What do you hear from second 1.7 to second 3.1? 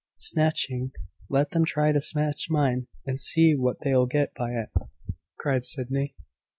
to snatch mine,